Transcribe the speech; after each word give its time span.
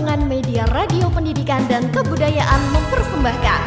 Perkembangan 0.00 0.32
Media 0.32 0.64
Radio 0.72 1.12
Pendidikan 1.12 1.60
dan 1.68 1.84
Kebudayaan 1.92 2.72
mempersembahkan 2.72 3.60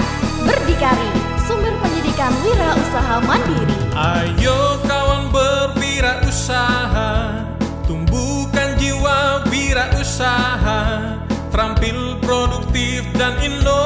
Berdikari, 0.49 1.13
sumber 1.45 1.69
pendidikan 1.77 2.33
wira 2.41 2.73
usaha 2.73 3.21
mandiri. 3.21 3.77
Ayo 3.93 4.81
kawan 4.81 5.29
berwirausaha, 5.29 7.37
tumbuhkan 7.85 8.73
jiwa 8.81 9.45
wirausaha, 9.45 10.81
terampil 11.53 12.17
produktif 12.25 13.05
dan 13.13 13.37
inovatif. 13.37 13.82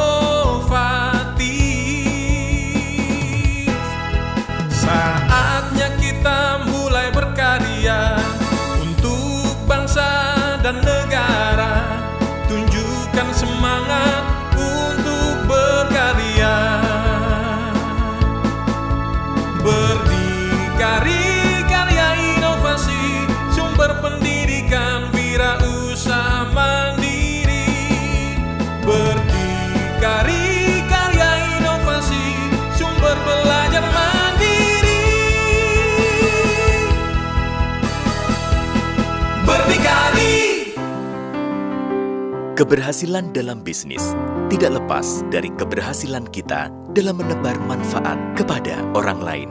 Keberhasilan 42.58 43.38
dalam 43.38 43.62
bisnis 43.62 44.18
tidak 44.50 44.82
lepas 44.82 45.22
dari 45.30 45.54
keberhasilan 45.54 46.26
kita 46.34 46.74
dalam 46.90 47.22
menebar 47.22 47.54
manfaat 47.70 48.18
kepada 48.34 48.82
orang 48.98 49.22
lain. 49.22 49.50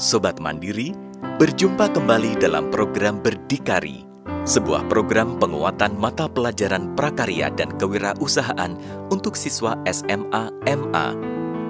Sobat 0.00 0.40
Mandiri, 0.40 0.96
berjumpa 1.36 1.92
kembali 1.92 2.40
dalam 2.40 2.72
program 2.72 3.20
Berdikari, 3.20 4.08
sebuah 4.48 4.88
program 4.88 5.36
penguatan 5.36 6.00
mata 6.00 6.32
pelajaran 6.32 6.96
prakarya 6.96 7.52
dan 7.52 7.68
kewirausahaan 7.76 8.72
untuk 9.12 9.36
siswa 9.36 9.76
SMA 9.84 10.48
MA. 10.64 11.06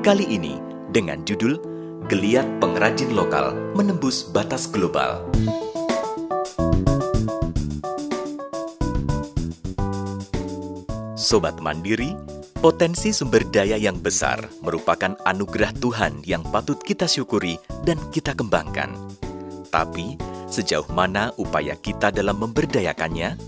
Kali 0.07 0.39
ini 0.39 0.63
dengan 0.95 1.27
judul 1.27 1.59
Geliat 2.07 2.47
Pengrajin 2.63 3.11
Lokal 3.11 3.75
Menembus 3.75 4.23
Batas 4.23 4.71
Global. 4.71 5.27
Sobat 11.33 11.65
Mandiri, 11.65 12.13
potensi 12.61 13.09
sumber 13.09 13.41
daya 13.49 13.81
yang 13.81 13.97
besar 13.97 14.53
merupakan 14.61 15.17
anugerah 15.25 15.73
Tuhan 15.81 16.21
yang 16.29 16.45
patut 16.45 16.77
kita 16.77 17.09
syukuri 17.09 17.57
dan 17.89 17.97
kita 18.13 18.37
kembangkan. 18.37 18.93
Tapi, 19.73 20.21
sejauh 20.53 20.85
mana 20.93 21.33
upaya 21.41 21.73
kita 21.73 22.13
dalam 22.13 22.37
memberdayakannya? 22.37 23.41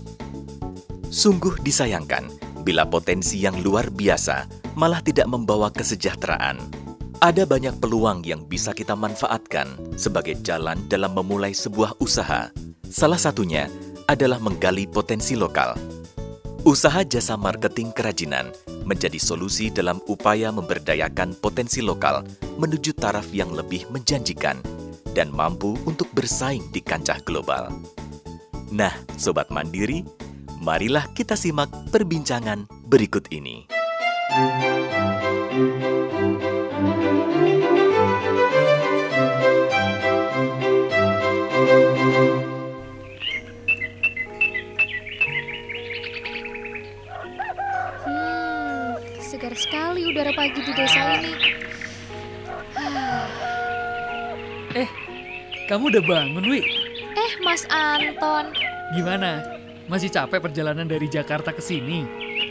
Sungguh 1.13 1.61
disayangkan 1.61 2.25
bila 2.65 2.89
potensi 2.89 3.45
yang 3.45 3.61
luar 3.61 3.93
biasa 3.93 4.49
malah 4.73 5.05
tidak 5.05 5.29
membawa 5.29 5.69
kesejahteraan. 5.69 6.57
Ada 7.21 7.45
banyak 7.45 7.77
peluang 7.77 8.25
yang 8.25 8.49
bisa 8.49 8.73
kita 8.73 8.97
manfaatkan 8.97 9.93
sebagai 9.93 10.41
jalan 10.41 10.81
dalam 10.89 11.13
memulai 11.13 11.53
sebuah 11.53 12.01
usaha. 12.01 12.49
Salah 12.89 13.21
satunya 13.21 13.69
adalah 14.09 14.41
menggali 14.41 14.89
potensi 14.89 15.37
lokal. 15.37 15.77
Usaha 16.65 17.05
jasa 17.05 17.37
marketing 17.37 17.93
kerajinan 17.93 18.49
menjadi 18.89 19.21
solusi 19.21 19.69
dalam 19.69 20.01
upaya 20.09 20.49
memberdayakan 20.49 21.37
potensi 21.37 21.77
lokal 21.77 22.25
menuju 22.57 22.97
taraf 22.97 23.29
yang 23.29 23.53
lebih 23.53 23.85
menjanjikan 23.93 24.57
dan 25.13 25.29
mampu 25.29 25.77
untuk 25.85 26.09
bersaing 26.17 26.65
di 26.73 26.81
kancah 26.81 27.21
global. 27.21 27.69
Nah, 28.73 28.97
sobat 29.13 29.53
mandiri, 29.53 30.01
marilah 30.57 31.05
kita 31.13 31.37
simak 31.37 31.69
perbincangan 31.93 32.65
berikut 32.89 33.29
ini. 33.29 33.69
Hmm, 34.33 35.85
sekali 49.95 50.11
udara 50.11 50.31
pagi 50.35 50.59
di 50.59 50.73
desa 50.75 50.99
ini. 51.23 51.31
Eh, 54.75 54.89
kamu 55.71 55.87
udah 55.87 56.03
bangun, 56.03 56.43
Wi? 56.51 56.67
Eh, 57.15 57.31
Mas 57.39 57.63
Anton. 57.71 58.51
Gimana? 58.91 59.39
Masih 59.87 60.11
capek 60.11 60.43
perjalanan 60.43 60.83
dari 60.83 61.07
Jakarta 61.07 61.55
ke 61.55 61.63
sini? 61.63 62.03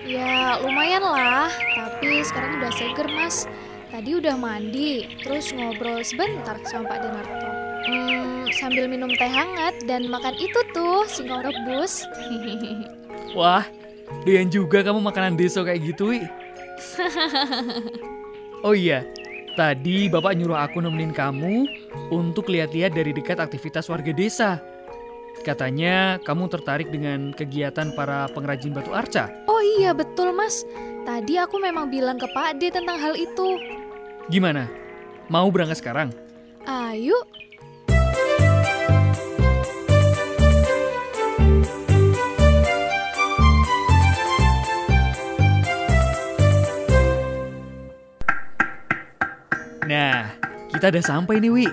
Ya, 0.08 0.56
lumayan 0.56 1.04
lah. 1.04 1.52
Tapi 1.76 2.24
sekarang 2.24 2.64
udah 2.64 2.72
seger, 2.72 3.12
Mas. 3.12 3.44
Tadi 3.92 4.16
udah 4.16 4.40
mandi, 4.40 5.04
terus 5.20 5.52
ngobrol 5.52 6.00
sebentar 6.00 6.56
sama 6.64 6.96
Pak 6.96 6.98
Denarto. 7.04 7.48
Hmm, 7.84 8.48
sambil 8.56 8.88
minum 8.88 9.12
teh 9.20 9.28
hangat 9.28 9.84
dan 9.84 10.08
makan 10.08 10.32
itu 10.40 10.64
tuh, 10.72 11.04
singkong 11.12 11.44
rebus. 11.44 12.08
Wah, 13.36 13.68
doyan 14.24 14.48
juga 14.48 14.80
kamu 14.80 15.04
makanan 15.04 15.36
deso 15.36 15.60
kayak 15.60 15.92
gitu, 15.92 16.08
Wi. 16.08 16.24
Oh 18.66 18.74
iya, 18.74 19.06
tadi 19.54 20.10
Bapak 20.10 20.34
nyuruh 20.34 20.58
aku 20.58 20.82
nemenin 20.82 21.14
kamu 21.14 21.66
untuk 22.10 22.50
lihat-lihat 22.50 22.94
dari 22.94 23.14
dekat 23.14 23.38
aktivitas 23.38 23.86
warga 23.90 24.10
desa. 24.10 24.62
Katanya 25.42 26.22
kamu 26.22 26.46
tertarik 26.46 26.88
dengan 26.88 27.34
kegiatan 27.34 27.92
para 27.92 28.30
pengrajin 28.32 28.72
batu 28.72 28.94
arca. 28.94 29.28
Oh 29.50 29.60
iya, 29.76 29.92
betul, 29.92 30.30
Mas. 30.32 30.62
Tadi 31.04 31.36
aku 31.36 31.60
memang 31.60 31.92
bilang 31.92 32.16
ke 32.16 32.24
Pak 32.32 32.56
D 32.62 32.72
tentang 32.72 32.96
hal 32.96 33.12
itu. 33.18 33.60
Gimana? 34.32 34.70
Mau 35.28 35.52
berangkat 35.52 35.84
sekarang? 35.84 36.08
Ayo, 36.64 37.28
Nah, 49.84 50.32
kita 50.72 50.88
udah 50.88 51.04
sampai 51.04 51.44
nih, 51.44 51.52
Wi. 51.52 51.68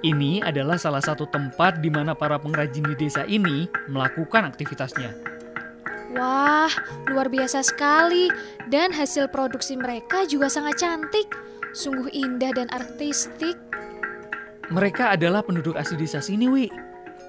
Ini 0.00 0.40
adalah 0.40 0.80
salah 0.80 1.04
satu 1.04 1.28
tempat 1.28 1.84
di 1.84 1.92
mana 1.92 2.16
para 2.16 2.40
pengrajin 2.40 2.84
di 2.88 2.96
desa 2.96 3.28
ini 3.28 3.68
melakukan 3.88 4.48
aktivitasnya. 4.48 5.12
Wah, 6.16 6.72
luar 7.08 7.28
biasa 7.28 7.60
sekali. 7.60 8.32
Dan 8.68 8.96
hasil 8.96 9.28
produksi 9.28 9.76
mereka 9.76 10.24
juga 10.24 10.48
sangat 10.48 10.80
cantik. 10.80 11.28
Sungguh 11.76 12.08
indah 12.10 12.50
dan 12.56 12.68
artistik. 12.72 13.54
Mereka 14.72 15.18
adalah 15.18 15.44
penduduk 15.44 15.76
asli 15.76 16.00
desa 16.00 16.24
sini, 16.24 16.48
Wi. 16.48 16.66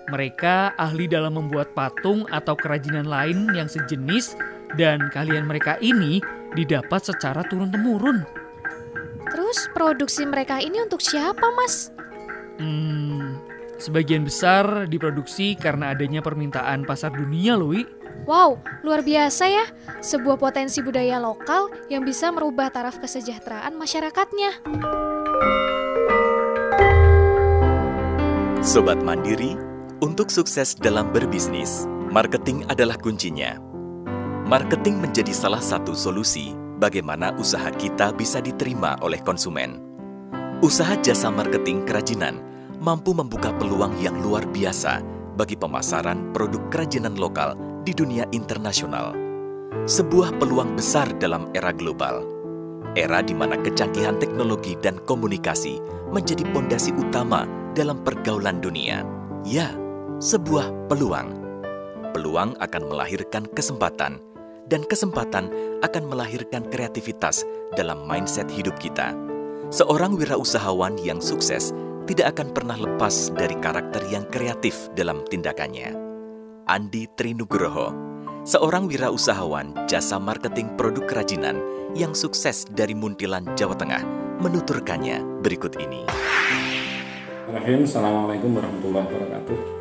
Mereka 0.09 0.75
ahli 0.75 1.05
dalam 1.07 1.37
membuat 1.37 1.71
patung 1.77 2.25
atau 2.31 2.57
kerajinan 2.57 3.05
lain 3.05 3.51
yang 3.53 3.69
sejenis 3.69 4.35
dan 4.75 5.11
kalian 5.13 5.45
mereka 5.45 5.77
ini 5.79 6.19
didapat 6.57 6.99
secara 7.05 7.45
turun-temurun. 7.47 8.40
Terus 9.31 9.71
produksi 9.71 10.27
mereka 10.27 10.59
ini 10.59 10.83
untuk 10.83 10.99
siapa, 10.99 11.55
Mas? 11.55 11.87
Hmm, 12.59 13.39
sebagian 13.79 14.27
besar 14.27 14.85
diproduksi 14.91 15.55
karena 15.55 15.95
adanya 15.95 16.19
permintaan 16.19 16.83
pasar 16.83 17.15
dunia, 17.15 17.55
Wi. 17.55 17.87
Wow, 18.27 18.59
luar 18.83 19.01
biasa 19.01 19.43
ya. 19.47 19.65
Sebuah 20.03 20.37
potensi 20.37 20.83
budaya 20.83 21.17
lokal 21.17 21.71
yang 21.87 22.03
bisa 22.03 22.29
merubah 22.29 22.69
taraf 22.69 22.99
kesejahteraan 22.99 23.73
masyarakatnya. 23.79 24.61
Sobat 28.61 29.01
Mandiri, 29.01 29.57
untuk 30.05 30.29
sukses 30.29 30.77
dalam 30.77 31.09
berbisnis, 31.09 31.89
marketing 32.13 32.67
adalah 32.69 32.99
kuncinya. 32.99 33.57
Marketing 34.45 35.01
menjadi 35.01 35.33
salah 35.33 35.63
satu 35.63 35.97
solusi 35.97 36.60
bagaimana 36.81 37.29
usaha 37.37 37.69
kita 37.69 38.09
bisa 38.17 38.41
diterima 38.41 38.97
oleh 39.05 39.21
konsumen. 39.21 39.77
Usaha 40.65 40.97
jasa 40.97 41.29
marketing 41.29 41.85
kerajinan 41.85 42.41
mampu 42.81 43.13
membuka 43.13 43.53
peluang 43.53 43.93
yang 44.01 44.17
luar 44.25 44.41
biasa 44.49 45.05
bagi 45.37 45.53
pemasaran 45.53 46.33
produk 46.33 46.65
kerajinan 46.73 47.13
lokal 47.13 47.53
di 47.85 47.93
dunia 47.93 48.25
internasional. 48.33 49.13
Sebuah 49.85 50.41
peluang 50.41 50.73
besar 50.73 51.13
dalam 51.21 51.53
era 51.53 51.69
global. 51.69 52.25
Era 52.97 53.23
di 53.23 53.31
mana 53.31 53.55
kecanggihan 53.55 54.19
teknologi 54.19 54.75
dan 54.81 54.99
komunikasi 55.07 55.79
menjadi 56.11 56.43
pondasi 56.51 56.91
utama 56.91 57.47
dalam 57.71 58.01
pergaulan 58.03 58.59
dunia. 58.59 59.05
Ya, 59.45 59.69
sebuah 60.17 60.89
peluang. 60.89 61.37
peluang 62.11 62.59
akan 62.59 62.91
melahirkan 62.91 63.47
kesempatan, 63.55 64.19
dan 64.71 64.87
kesempatan 64.87 65.51
akan 65.83 66.03
melahirkan 66.07 66.63
kreativitas 66.71 67.43
dalam 67.75 68.07
mindset 68.07 68.47
hidup 68.47 68.79
kita. 68.79 69.11
Seorang 69.67 70.15
wirausahawan 70.15 70.95
yang 71.03 71.19
sukses 71.19 71.75
tidak 72.07 72.39
akan 72.39 72.55
pernah 72.55 72.79
lepas 72.79 73.29
dari 73.35 73.53
karakter 73.59 74.07
yang 74.07 74.23
kreatif 74.31 74.87
dalam 74.95 75.27
tindakannya. 75.27 75.91
Andi 76.71 77.11
Trinugroho, 77.19 77.91
seorang 78.47 78.87
wirausahawan 78.87 79.75
jasa 79.91 80.15
marketing 80.15 80.71
produk 80.79 81.03
kerajinan 81.03 81.59
yang 81.91 82.15
sukses 82.15 82.63
dari 82.71 82.95
Muntilan, 82.95 83.43
Jawa 83.59 83.75
Tengah, 83.75 84.03
menuturkannya 84.39 85.43
berikut 85.43 85.75
ini. 85.83 86.07
Assalamualaikum 87.51 88.55
warahmatullahi 88.55 89.07
wabarakatuh. 89.11 89.80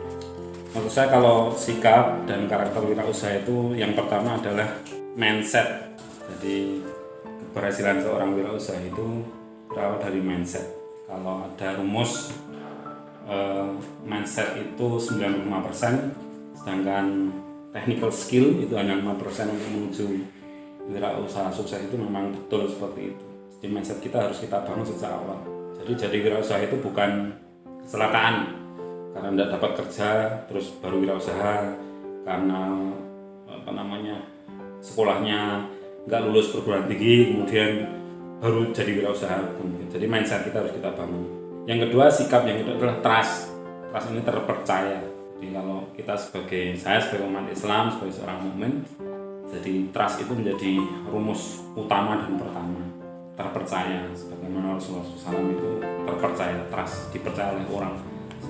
Menurut 0.70 0.92
saya 0.94 1.10
kalau 1.10 1.50
sikap 1.58 2.30
dan 2.30 2.46
karakter 2.46 2.78
wirausaha 2.86 3.42
itu 3.42 3.74
yang 3.74 3.90
pertama 3.98 4.38
adalah 4.38 4.70
mindset. 5.18 5.98
Jadi 6.30 6.78
keberhasilan 7.50 7.98
seorang 7.98 8.38
wirausaha 8.38 8.78
itu 8.78 9.26
berawal 9.66 9.98
dari 9.98 10.22
mindset. 10.22 10.62
Kalau 11.10 11.42
ada 11.42 11.74
rumus 11.74 12.30
eh, 13.26 13.66
mindset 14.06 14.54
itu 14.62 15.02
95%, 15.02 16.62
sedangkan 16.62 17.34
technical 17.74 18.14
skill 18.14 18.62
itu 18.62 18.70
hanya 18.78 18.94
5% 18.94 19.50
untuk 19.50 19.70
menuju 19.74 20.06
wirausaha 20.86 21.50
sukses 21.50 21.82
itu 21.82 21.98
memang 21.98 22.30
betul 22.30 22.70
seperti 22.70 23.10
itu. 23.10 23.24
Jadi 23.58 23.66
mindset 23.74 23.98
kita 23.98 24.22
harus 24.22 24.38
kita 24.38 24.62
bangun 24.62 24.86
sejak 24.86 25.18
awal. 25.18 25.42
Jadi 25.82 25.98
jadi 25.98 26.16
wirausaha 26.30 26.62
itu 26.62 26.78
bukan 26.78 27.34
kecelakaan 27.82 28.59
karena 29.10 29.28
tidak 29.34 29.48
dapat 29.58 29.70
kerja 29.84 30.10
terus 30.46 30.70
baru 30.78 31.02
wirausaha 31.02 31.74
karena 32.22 32.62
apa 33.50 33.70
namanya 33.74 34.22
sekolahnya 34.80 35.66
nggak 36.06 36.22
lulus 36.30 36.54
perguruan 36.54 36.86
tinggi 36.86 37.34
kemudian 37.34 37.70
baru 38.40 38.72
jadi 38.72 38.90
wirausaha 38.96 39.60
jadi 39.90 40.06
mindset 40.06 40.46
kita 40.46 40.62
harus 40.62 40.72
kita 40.72 40.94
bangun. 40.94 41.22
Yang 41.66 41.90
kedua 41.90 42.06
sikap 42.08 42.46
yang 42.46 42.62
kedua 42.62 42.78
adalah 42.78 42.98
trust. 43.02 43.50
Trust 43.90 44.06
ini 44.14 44.22
terpercaya. 44.22 45.02
Jadi 45.36 45.48
kalau 45.50 45.78
kita 45.98 46.14
sebagai 46.14 46.78
saya 46.78 47.02
sebagai 47.02 47.26
umat 47.26 47.50
Islam 47.50 47.90
sebagai 47.90 48.14
seorang 48.14 48.38
mukmin 48.46 48.72
jadi 49.50 49.90
trust 49.90 50.22
itu 50.22 50.30
menjadi 50.30 50.78
rumus 51.10 51.58
utama 51.74 52.22
dan 52.22 52.38
pertama. 52.38 52.80
Terpercaya. 53.34 54.06
Sebagaimana 54.14 54.78
Rasulullah 54.78 55.10
SAW 55.10 55.50
itu 55.50 55.70
terpercaya 56.06 56.62
trust 56.70 57.10
dipercaya 57.10 57.50
oleh 57.58 57.66
orang 57.74 57.98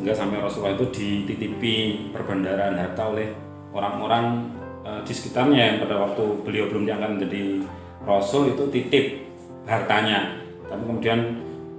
sehingga 0.01 0.17
sampai 0.17 0.41
Rasulullah 0.41 0.81
itu 0.81 0.89
dititipi 0.97 2.09
perbendaraan 2.09 2.73
harta 2.73 3.13
oleh 3.13 3.37
orang-orang 3.77 4.49
e, 4.81 4.91
di 5.05 5.13
sekitarnya. 5.13 5.77
Yang 5.77 5.77
pada 5.85 6.01
waktu 6.01 6.25
beliau 6.41 6.73
belum 6.73 6.89
diangkat 6.89 7.21
menjadi 7.21 7.69
Rasul 8.09 8.57
itu 8.57 8.65
titip 8.73 9.29
hartanya. 9.69 10.41
Tapi 10.73 10.89
kemudian 10.89 11.21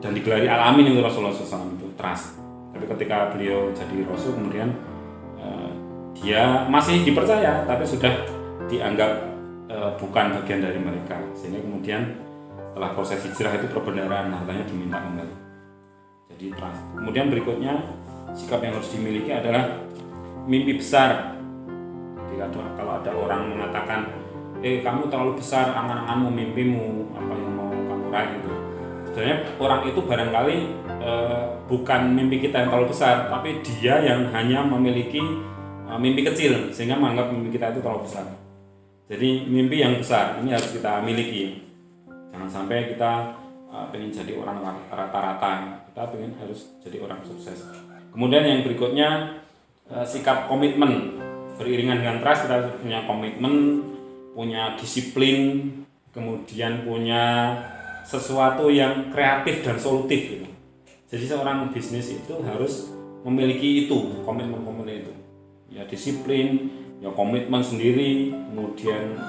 dan 0.05 0.13
digelari 0.13 0.45
alamin 0.45 0.93
itu 0.93 1.01
Rasulullah 1.01 1.33
SAW 1.33 1.81
itu 1.81 1.89
trust 1.97 2.37
tapi 2.77 2.85
ketika 2.97 3.33
beliau 3.33 3.73
jadi 3.73 4.05
Rasul 4.05 4.37
kemudian 4.37 4.69
uh, 5.41 5.73
dia 6.13 6.69
masih 6.69 7.01
dipercaya 7.01 7.65
tapi 7.65 7.89
sudah 7.89 8.21
dianggap 8.69 9.17
uh, 9.65 9.97
bukan 9.97 10.37
bagian 10.37 10.61
dari 10.61 10.77
mereka. 10.77 11.17
Sehingga 11.33 11.57
kemudian 11.65 12.21
setelah 12.69 12.93
proses 12.93 13.17
hijrah 13.25 13.57
itu 13.57 13.65
perbendaharaan 13.73 14.29
hartanya 14.29 14.61
diminta 14.69 15.01
kembali. 15.01 15.35
Jadi 16.37 16.45
trust 16.53 16.81
kemudian 17.01 17.33
berikutnya 17.33 17.73
sikap 18.35 18.63
yang 18.63 18.77
harus 18.77 18.91
dimiliki 18.91 19.31
adalah 19.31 19.81
mimpi 20.47 20.77
besar. 20.77 21.37
Jadi 22.31 22.35
kalau 22.79 22.91
ada 22.97 23.11
orang 23.11 23.41
mengatakan 23.55 24.21
eh 24.61 24.85
kamu 24.85 25.09
terlalu 25.09 25.41
besar 25.41 25.73
angan-anganmu 25.73 26.29
mimpimu 26.29 26.85
apa 27.17 27.33
yang 27.33 27.51
mau 27.57 27.69
kamu 27.73 28.07
raih 28.13 28.31
itu 28.37 28.53
sebenarnya 29.09 29.37
orang 29.57 29.81
itu 29.89 29.99
barangkali 30.05 30.57
eh, 31.01 31.43
bukan 31.65 32.01
mimpi 32.13 32.37
kita 32.45 32.61
yang 32.61 32.69
terlalu 32.69 32.93
besar 32.93 33.25
tapi 33.27 33.59
dia 33.65 33.99
yang 34.05 34.29
hanya 34.29 34.61
memiliki 34.61 35.21
eh, 35.89 35.99
mimpi 35.99 36.21
kecil 36.21 36.69
sehingga 36.69 36.95
menganggap 36.95 37.33
mimpi 37.33 37.57
kita 37.57 37.73
itu 37.73 37.81
terlalu 37.81 38.05
besar. 38.05 38.25
Jadi 39.11 39.43
mimpi 39.49 39.83
yang 39.83 39.99
besar 39.99 40.39
ini 40.39 40.55
harus 40.55 40.71
kita 40.71 41.03
miliki. 41.03 41.67
Jangan 42.31 42.47
sampai 42.47 42.95
kita 42.95 43.33
eh, 43.67 43.85
pengen 43.89 44.13
jadi 44.13 44.37
orang 44.37 44.61
rata-rata. 44.87 45.83
Kita 45.91 46.01
pengen 46.07 46.37
harus 46.39 46.77
jadi 46.79 47.03
orang 47.03 47.19
sukses 47.25 47.90
kemudian 48.11 48.43
yang 48.43 48.61
berikutnya 48.67 49.39
eh, 49.89 50.05
sikap 50.05 50.51
komitmen 50.51 51.17
beriringan 51.55 52.03
dengan 52.03 52.17
trust 52.23 52.47
kita 52.47 52.79
punya 52.81 52.99
komitmen 53.05 53.53
punya 54.31 54.79
disiplin, 54.79 55.69
kemudian 56.15 56.87
punya 56.87 57.55
sesuatu 58.07 58.71
yang 58.71 59.11
kreatif 59.11 59.63
dan 59.63 59.77
solutif 59.77 60.19
gitu. 60.39 60.47
Jadi 61.11 61.25
seorang 61.27 61.67
bisnis 61.75 62.15
itu 62.15 62.33
harus 62.47 62.87
memiliki 63.27 63.85
itu, 63.85 64.23
komitmen-komitmen 64.23 65.03
itu. 65.03 65.13
Ya 65.71 65.83
disiplin, 65.83 66.71
ya 67.03 67.11
komitmen 67.11 67.59
sendiri, 67.59 68.31
kemudian 68.31 69.19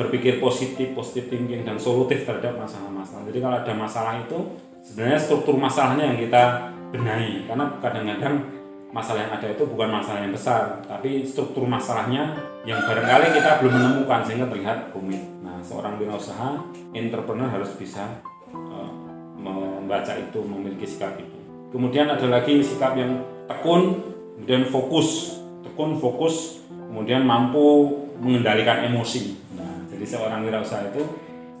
berpikir 0.00 0.40
positif, 0.40 0.96
positif 0.96 1.28
thinking 1.28 1.68
dan 1.68 1.76
solutif 1.76 2.24
terhadap 2.24 2.56
masalah-masalah. 2.56 3.28
Jadi 3.28 3.38
kalau 3.44 3.56
ada 3.60 3.74
masalah 3.76 4.14
itu 4.24 4.56
sebenarnya 4.80 5.20
struktur 5.20 5.60
masalahnya 5.60 6.16
yang 6.16 6.18
kita 6.18 6.72
benahi 6.90 7.46
karena 7.46 7.64
kadang-kadang 7.78 8.60
masalah 8.90 9.22
yang 9.22 9.32
ada 9.38 9.46
itu 9.54 9.62
bukan 9.70 9.88
masalah 9.90 10.26
yang 10.26 10.34
besar, 10.34 10.82
tapi 10.82 11.22
struktur 11.22 11.62
masalahnya 11.62 12.34
yang 12.66 12.82
barangkali 12.82 13.26
kita 13.38 13.62
belum 13.62 13.72
menemukan 13.78 14.20
sehingga 14.26 14.50
terlihat 14.50 14.90
rumit. 14.90 15.22
Nah, 15.46 15.62
seorang 15.62 15.94
wirausaha, 16.02 16.58
entrepreneur 16.90 17.46
harus 17.46 17.70
bisa 17.78 18.18
uh, 18.50 18.90
membaca 19.38 20.12
itu, 20.18 20.42
memiliki 20.42 20.90
sikap 20.90 21.14
itu. 21.22 21.38
Kemudian 21.70 22.10
ada 22.10 22.26
lagi 22.26 22.58
sikap 22.66 22.98
yang 22.98 23.22
tekun, 23.46 24.02
kemudian 24.42 24.66
fokus, 24.66 25.38
tekun, 25.62 25.94
fokus, 26.02 26.66
kemudian 26.90 27.22
mampu 27.22 27.94
mengendalikan 28.18 28.82
emosi. 28.90 29.38
Nah, 29.54 29.86
jadi 29.86 30.02
seorang 30.02 30.42
wirausaha 30.42 30.90
itu 30.90 31.06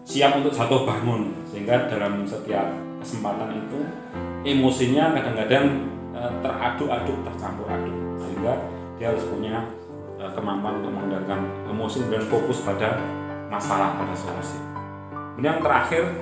siap 0.02 0.34
untuk 0.34 0.50
satu 0.50 0.82
bangun, 0.82 1.30
sehingga 1.46 1.86
dalam 1.86 2.26
setiap 2.26 2.74
kesempatan 2.98 3.54
itu 3.54 3.78
emosinya 4.44 5.12
kadang-kadang 5.16 5.90
Eh, 6.20 6.32
teraduk-aduk, 6.44 7.16
tercampur 7.24 7.64
aduk 7.64 7.96
sehingga 8.20 8.52
dia 9.00 9.08
harus 9.08 9.24
punya 9.24 9.64
uh, 10.20 10.28
kemampuan 10.36 10.84
untuk 10.84 10.92
mengendalikan 10.92 11.48
emosi 11.64 12.04
dan 12.12 12.20
fokus 12.28 12.60
pada 12.60 13.00
masalah 13.48 13.96
pada 13.96 14.12
solusi. 14.12 14.60
Kemudian 15.32 15.56
yang 15.56 15.64
terakhir 15.64 16.12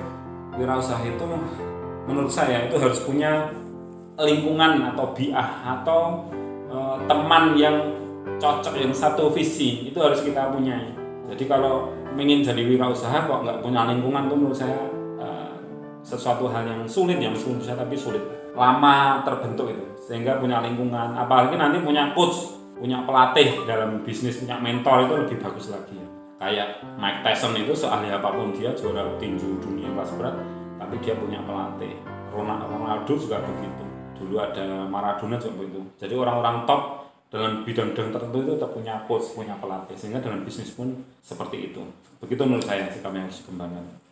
wirausaha 0.55 1.03
itu 1.03 1.25
menurut 2.07 2.31
saya 2.31 2.71
itu 2.71 2.79
harus 2.79 3.03
punya 3.03 3.51
lingkungan 4.15 4.87
atau 4.95 5.11
biah 5.11 5.49
atau 5.67 6.31
uh, 6.71 6.95
teman 7.03 7.59
yang 7.59 7.75
cocok 8.39 8.79
yang 8.79 8.95
satu 8.95 9.27
visi 9.35 9.91
itu 9.91 9.99
harus 9.99 10.23
kita 10.23 10.47
punya. 10.47 10.79
Jadi 11.27 11.43
kalau 11.43 11.91
ingin 12.15 12.39
jadi 12.39 12.63
wirausaha 12.63 13.27
kok 13.27 13.43
nggak 13.43 13.59
punya 13.59 13.83
lingkungan 13.91 14.31
itu 14.31 14.35
menurut 14.39 14.55
saya 14.55 14.79
sesuatu 16.09 16.49
hal 16.49 16.65
yang 16.65 16.81
sulit 16.89 17.21
ya 17.21 17.29
meskipun 17.29 17.61
bisa 17.61 17.77
tapi 17.77 17.93
sulit. 17.93 18.21
Lama 18.57 19.21
terbentuk 19.21 19.69
itu 19.69 19.85
sehingga 20.09 20.41
punya 20.41 20.57
lingkungan. 20.65 21.13
Apalagi 21.13 21.53
nanti 21.53 21.77
punya 21.85 22.09
coach 22.17 22.57
punya 22.73 23.05
pelatih 23.05 23.67
dalam 23.69 24.01
bisnis 24.01 24.41
punya 24.41 24.57
mentor 24.57 25.05
itu 25.05 25.13
lebih 25.21 25.37
bagus 25.37 25.69
lagi. 25.69 26.01
Kayak 26.39 26.81
Mike 26.97 27.21
Tyson 27.21 27.53
itu 27.59 27.75
seahli 27.75 28.09
apa 28.09 28.31
pun 28.31 28.55
dia 28.55 28.71
juara 28.73 29.05
tinju 29.19 29.59
dunia 29.61 29.91
kelas 29.93 30.15
berat 30.17 30.35
tapi 30.81 30.95
dia 31.05 31.13
punya 31.13 31.37
pelatih. 31.45 31.93
Ronaldo 32.33 33.13
juga 33.13 33.43
begitu. 33.45 33.83
Dulu 34.17 34.35
ada 34.41 34.87
Maradona 34.89 35.37
juga 35.37 35.61
begitu. 35.61 35.79
Jadi 36.01 36.13
orang-orang 36.17 36.65
top 36.65 36.81
dalam 37.29 37.61
bidang-bidang 37.61 38.09
tertentu 38.09 38.37
itu 38.41 38.53
punya 38.73 39.05
coach 39.05 39.37
punya 39.37 39.53
pelatih. 39.59 39.93
Sehingga 39.99 40.23
dalam 40.23 40.41
bisnis 40.41 40.73
pun 40.73 41.05
seperti 41.21 41.69
itu. 41.69 41.83
Begitu 42.23 42.41
menurut 42.47 42.65
saya 42.65 42.87
sikap 42.89 43.11
yang 43.13 43.27
harus 43.27 43.43
dikembangkan 43.43 44.08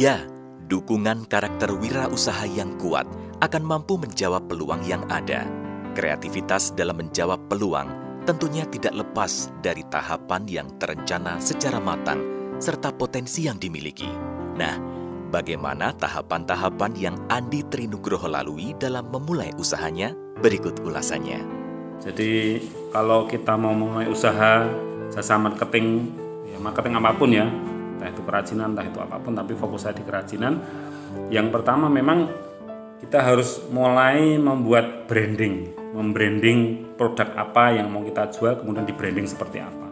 Ya, 0.00 0.24
dukungan 0.70 1.28
karakter 1.28 1.76
wirausaha 1.76 2.48
yang 2.48 2.80
kuat 2.80 3.04
akan 3.44 3.62
mampu 3.68 4.00
menjawab 4.00 4.48
peluang 4.48 4.80
yang 4.88 5.04
ada. 5.12 5.44
Kreativitas 5.92 6.72
dalam 6.72 7.04
menjawab 7.04 7.52
peluang 7.52 7.90
tentunya 8.24 8.64
tidak 8.64 8.96
lepas 8.96 9.52
dari 9.60 9.84
tahapan 9.92 10.48
yang 10.48 10.68
terencana 10.80 11.36
secara 11.36 11.76
matang 11.82 12.22
serta 12.56 12.96
potensi 12.96 13.44
yang 13.44 13.60
dimiliki. 13.60 14.08
Nah, 14.56 14.80
bagaimana 15.28 15.92
tahapan-tahapan 15.96 16.92
yang 16.96 17.16
Andi 17.28 17.60
Trinugroho 17.68 18.28
lalui 18.28 18.72
dalam 18.80 19.08
memulai 19.12 19.52
usahanya? 19.60 20.29
Berikut 20.40 20.80
ulasannya. 20.80 21.44
Jadi, 22.00 22.64
kalau 22.88 23.28
kita 23.28 23.60
mau 23.60 23.76
mulai 23.76 24.08
usaha 24.08 24.64
jasa 25.12 25.36
marketing, 25.36 26.08
ya 26.48 26.56
marketing 26.56 26.96
apa 26.96 27.12
pun 27.12 27.28
ya, 27.28 27.44
entah 27.44 28.08
itu 28.08 28.24
kerajinan 28.24 28.72
entah 28.72 28.88
itu 28.88 28.96
apa 29.04 29.20
pun 29.20 29.36
tapi 29.36 29.52
fokus 29.52 29.84
saya 29.84 29.92
di 29.92 30.00
kerajinan. 30.00 30.64
Yang 31.28 31.52
pertama 31.52 31.92
memang 31.92 32.32
kita 33.04 33.20
harus 33.20 33.60
mulai 33.68 34.40
membuat 34.40 35.04
branding 35.04 35.76
membranding 35.90 36.88
produk 36.94 37.34
apa 37.34 37.74
yang 37.74 37.90
mau 37.90 38.00
kita 38.06 38.30
jual 38.30 38.62
kemudian 38.62 38.86
di 38.86 38.94
branding 38.96 39.26
seperti 39.28 39.60
apa. 39.60 39.88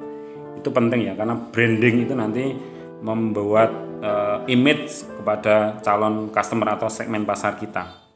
Itu 0.56 0.72
penting 0.72 1.12
ya 1.12 1.12
karena 1.12 1.36
branding 1.36 2.08
itu 2.08 2.14
nanti 2.16 2.56
membuat 3.04 3.70
uh, 4.00 4.38
image 4.48 5.04
kepada 5.20 5.78
calon 5.84 6.32
customer 6.32 6.74
atau 6.74 6.88
segmen 6.90 7.22
pasar 7.22 7.58
kita 7.58 8.07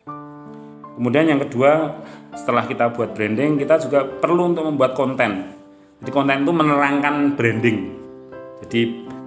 Kemudian 0.97 1.25
yang 1.25 1.41
kedua, 1.41 2.01
setelah 2.37 2.65
kita 2.69 2.93
buat 2.93 3.17
branding, 3.17 3.57
kita 3.61 3.81
juga 3.81 4.05
perlu 4.05 4.53
untuk 4.53 4.69
membuat 4.69 4.93
konten. 4.93 5.53
Jadi 6.01 6.11
konten 6.13 6.45
itu 6.45 6.53
menerangkan 6.53 7.37
branding. 7.37 7.79
Jadi 8.65 8.81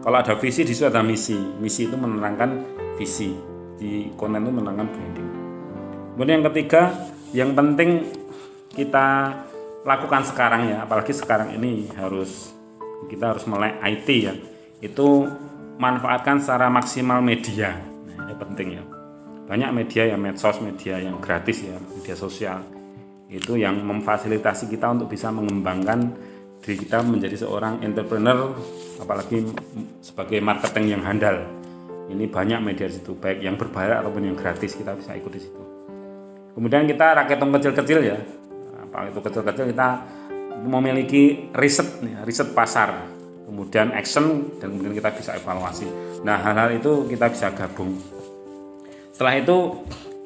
kalau 0.06 0.18
ada 0.22 0.34
visi 0.38 0.62
di 0.62 0.74
situ 0.74 0.86
ada 0.86 1.02
misi. 1.02 1.38
Misi 1.58 1.90
itu 1.90 1.98
menerangkan 1.98 2.50
visi. 2.98 3.34
Di 3.78 4.14
konten 4.14 4.46
itu 4.46 4.52
menerangkan 4.54 4.88
branding. 4.90 5.30
Kemudian 6.16 6.36
yang 6.42 6.48
ketiga, 6.54 6.82
yang 7.34 7.52
penting 7.58 8.10
kita 8.74 9.34
lakukan 9.86 10.26
sekarang 10.26 10.70
ya, 10.70 10.86
apalagi 10.86 11.14
sekarang 11.14 11.54
ini 11.56 11.90
harus 11.98 12.54
kita 13.10 13.34
harus 13.34 13.46
melek 13.50 13.82
IT 13.82 14.08
ya. 14.22 14.34
Itu 14.82 15.30
manfaatkan 15.82 16.42
secara 16.42 16.70
maksimal 16.70 17.20
media. 17.26 17.74
Nah, 18.06 18.30
ini 18.30 18.36
penting 18.38 18.68
ya 18.80 18.95
banyak 19.46 19.70
media 19.72 20.10
yang 20.10 20.20
medsos 20.22 20.58
media 20.58 20.98
yang 20.98 21.22
gratis 21.22 21.62
ya 21.62 21.78
media 21.78 22.18
sosial. 22.18 22.66
Itu 23.30 23.58
yang 23.58 23.78
memfasilitasi 23.86 24.70
kita 24.70 24.98
untuk 24.98 25.14
bisa 25.14 25.30
mengembangkan 25.30 26.14
diri 26.62 26.82
kita 26.82 27.06
menjadi 27.06 27.46
seorang 27.46 27.86
entrepreneur 27.86 28.58
apalagi 28.98 29.46
sebagai 30.02 30.42
marketing 30.42 30.98
yang 30.98 31.02
handal. 31.06 31.46
Ini 32.06 32.26
banyak 32.30 32.60
media 32.62 32.86
di 32.90 33.02
situ 33.02 33.18
baik 33.18 33.42
yang 33.42 33.58
berbayar 33.58 34.02
ataupun 34.02 34.30
yang 34.30 34.38
gratis 34.38 34.78
kita 34.78 34.94
bisa 34.98 35.14
ikut 35.14 35.32
di 35.34 35.42
situ. 35.42 35.62
Kemudian 36.58 36.86
kita 36.90 37.18
rakyat 37.18 37.38
kecil-kecil 37.38 38.00
ya. 38.02 38.18
Apa 38.82 39.10
itu 39.10 39.20
kecil-kecil 39.22 39.66
kita 39.74 39.90
memiliki 40.66 41.54
riset 41.54 42.02
riset 42.26 42.54
pasar. 42.54 43.14
Kemudian 43.46 43.94
action 43.94 44.58
dan 44.58 44.74
kemudian 44.74 44.98
kita 44.98 45.14
bisa 45.14 45.38
evaluasi. 45.38 45.86
Nah 46.26 46.42
hal-hal 46.42 46.82
itu 46.82 47.06
kita 47.06 47.30
bisa 47.30 47.54
gabung 47.54 48.15
setelah 49.16 49.40
itu 49.40 49.58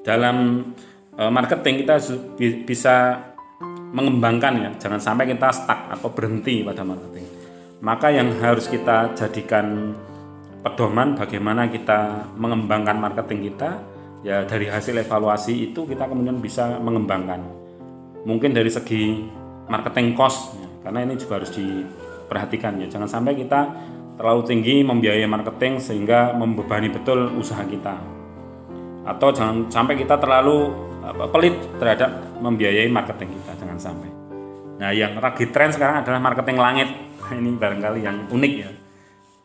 dalam 0.01 0.65
e, 1.13 1.21
marketing 1.29 1.85
kita 1.85 2.01
bisa 2.65 3.21
mengembangkan 3.93 4.53
ya. 4.57 4.69
Jangan 4.81 4.97
sampai 4.97 5.29
kita 5.29 5.53
stuck 5.53 5.93
atau 5.93 6.09
berhenti 6.09 6.65
pada 6.65 6.81
marketing. 6.81 7.29
Maka 7.85 8.09
yang 8.09 8.33
harus 8.41 8.65
kita 8.65 9.13
jadikan 9.13 9.93
pedoman 10.65 11.13
bagaimana 11.13 11.69
kita 11.69 12.33
mengembangkan 12.33 12.97
marketing 12.97 13.53
kita 13.53 13.77
ya 14.25 14.43
dari 14.49 14.67
hasil 14.67 14.97
evaluasi 15.05 15.69
itu 15.69 15.85
kita 15.85 16.09
kemudian 16.09 16.41
bisa 16.41 16.81
mengembangkan. 16.81 17.45
Mungkin 18.25 18.57
dari 18.57 18.73
segi 18.73 19.21
marketing 19.69 20.17
cost 20.17 20.57
ya, 20.57 20.89
karena 20.89 21.05
ini 21.05 21.13
juga 21.13 21.37
harus 21.37 21.53
diperhatikan 21.53 22.81
ya. 22.81 22.89
Jangan 22.89 23.05
sampai 23.05 23.37
kita 23.37 23.69
terlalu 24.17 24.49
tinggi 24.49 24.81
membiayai 24.81 25.29
marketing 25.29 25.77
sehingga 25.77 26.33
membebani 26.33 26.89
betul 26.89 27.37
usaha 27.37 27.61
kita 27.69 28.18
atau 29.09 29.33
jangan 29.33 29.65
sampai 29.73 29.97
kita 29.97 30.21
terlalu 30.21 30.69
pelit 31.33 31.57
terhadap 31.81 32.37
membiayai 32.37 32.85
marketing 32.91 33.33
kita 33.41 33.65
jangan 33.65 33.77
sampai. 33.81 34.09
Nah 34.79 34.95
yang 34.95 35.17
lagi 35.17 35.49
tren 35.49 35.73
sekarang 35.73 36.05
adalah 36.05 36.21
marketing 36.21 36.57
langit. 36.61 36.89
Ini 37.39 37.49
barangkali 37.57 37.99
yang 38.05 38.17
unik 38.29 38.53
ya. 38.55 38.71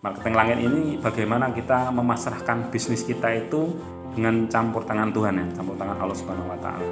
Marketing 0.05 0.35
langit 0.37 0.59
ini 0.61 1.01
bagaimana 1.01 1.49
kita 1.57 1.89
memasrahkan 1.89 2.69
bisnis 2.69 3.09
kita 3.09 3.25
itu 3.33 3.73
dengan 4.13 4.45
campur 4.53 4.85
tangan 4.85 5.09
Tuhan 5.09 5.33
ya 5.33 5.47
campur 5.57 5.81
tangan 5.81 5.97
Allah 5.97 6.13
Subhanahu 6.13 6.53
Wa 6.53 6.59
Taala. 6.61 6.89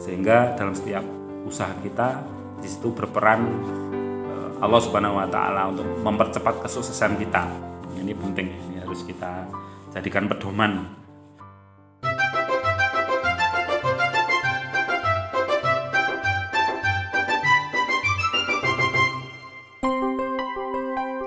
Sehingga 0.00 0.56
dalam 0.56 0.72
setiap 0.72 1.04
usaha 1.44 1.68
kita 1.84 2.24
di 2.56 2.64
situ 2.64 2.96
berperan 2.96 3.44
eh, 3.44 4.64
Allah 4.64 4.80
Subhanahu 4.80 5.20
Wa 5.20 5.28
Taala 5.28 5.68
untuk 5.68 5.84
mempercepat 6.00 6.64
kesuksesan 6.64 7.20
kita. 7.20 7.44
Ini 7.92 8.16
penting 8.16 8.48
ini 8.48 8.80
harus 8.80 9.04
kita 9.04 9.44
jadikan 9.92 10.24
pedoman 10.24 11.05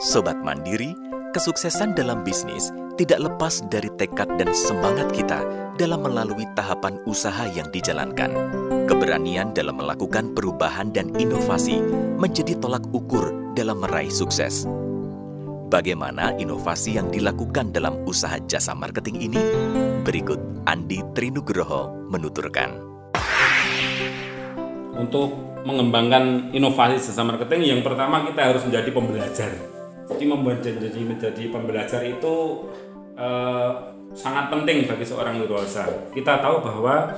Sobat 0.10 0.42
Mandiri, 0.42 0.98
kesuksesan 1.38 1.94
dalam 1.94 2.26
bisnis 2.26 2.74
tidak 2.98 3.30
lepas 3.30 3.62
dari 3.70 3.94
tekad 3.94 4.26
dan 4.42 4.50
semangat 4.58 5.06
kita 5.14 5.46
dalam 5.78 6.02
melalui 6.02 6.50
tahapan 6.58 6.98
usaha 7.06 7.46
yang 7.54 7.70
dijalankan. 7.70 8.34
Keberanian 8.90 9.54
dalam 9.54 9.78
melakukan 9.78 10.34
perubahan 10.34 10.90
dan 10.90 11.14
inovasi 11.14 11.78
menjadi 12.18 12.58
tolak 12.58 12.82
ukur 12.90 13.54
dalam 13.54 13.86
meraih 13.86 14.10
sukses. 14.10 14.66
Bagaimana 15.70 16.34
inovasi 16.42 16.98
yang 16.98 17.14
dilakukan 17.14 17.70
dalam 17.70 18.02
usaha 18.10 18.42
jasa 18.50 18.74
marketing 18.74 19.30
ini? 19.30 19.38
Berikut 20.10 20.42
Andi 20.66 21.06
Trinugroho 21.14 22.10
menuturkan. 22.10 22.82
Untuk 24.98 25.38
mengembangkan 25.70 26.50
inovasi 26.50 26.98
jasa 26.98 27.22
marketing, 27.22 27.78
yang 27.78 27.82
pertama 27.86 28.26
kita 28.26 28.42
harus 28.42 28.66
menjadi 28.66 28.90
pembelajar 28.90 29.78
jadi 30.10 30.24
membuat 30.26 30.66
jadi 30.66 31.02
menjadi 31.06 31.44
pembelajar 31.54 32.02
itu 32.02 32.66
eh, 33.14 33.72
sangat 34.18 34.50
penting 34.50 34.90
bagi 34.90 35.06
seorang 35.06 35.38
wirausaha. 35.38 36.10
Kita 36.10 36.42
tahu 36.42 36.66
bahwa 36.66 37.14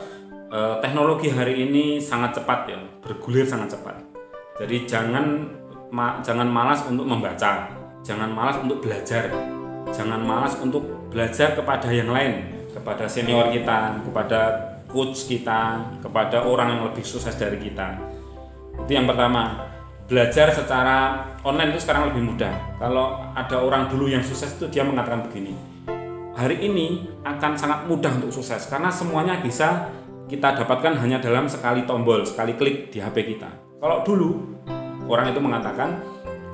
eh, 0.51 0.75
teknologi 0.83 1.31
hari 1.31 1.71
ini 1.71 2.03
sangat 2.03 2.35
cepat 2.35 2.59
ya, 2.67 2.79
bergulir 2.99 3.47
sangat 3.47 3.79
cepat. 3.79 3.95
Jadi 4.59 4.83
jangan 4.85 5.47
ma 5.91 6.19
jangan 6.19 6.47
malas 6.47 6.83
untuk 6.87 7.07
membaca, 7.07 7.71
jangan 8.03 8.29
malas 8.31 8.59
untuk 8.59 8.83
belajar, 8.83 9.31
jangan 9.95 10.19
malas 10.19 10.59
untuk 10.59 10.83
belajar 11.07 11.55
kepada 11.55 11.87
yang 11.91 12.11
lain, 12.11 12.67
kepada 12.75 13.07
senior 13.07 13.51
kita, 13.51 14.03
kepada 14.03 14.41
coach 14.91 15.31
kita, 15.31 15.79
kepada 16.03 16.43
orang 16.43 16.75
yang 16.75 16.81
lebih 16.91 17.03
sukses 17.07 17.35
dari 17.39 17.55
kita. 17.55 17.95
Itu 18.83 18.91
yang 18.91 19.07
pertama 19.07 19.70
belajar 20.07 20.49
secara 20.53 21.27
online 21.45 21.75
itu 21.75 21.85
sekarang 21.85 22.13
lebih 22.13 22.33
mudah. 22.33 22.53
Kalau 22.77 23.21
ada 23.33 23.57
orang 23.61 23.89
dulu 23.89 24.09
yang 24.09 24.21
sukses 24.25 24.55
itu 24.57 24.65
dia 24.69 24.81
mengatakan 24.85 25.25
begini, 25.27 25.53
hari 26.35 26.61
ini 26.63 27.09
akan 27.25 27.57
sangat 27.57 27.85
mudah 27.85 28.11
untuk 28.17 28.31
sukses 28.33 28.65
karena 28.71 28.89
semuanya 28.89 29.39
bisa 29.43 29.91
kita 30.31 30.55
dapatkan 30.63 30.95
hanya 31.03 31.19
dalam 31.19 31.45
sekali 31.45 31.83
tombol, 31.83 32.23
sekali 32.23 32.55
klik 32.55 32.89
di 32.89 33.03
HP 33.03 33.35
kita. 33.35 33.51
Kalau 33.83 34.05
dulu 34.07 34.29
orang 35.11 35.35
itu 35.35 35.41
mengatakan, 35.43 35.99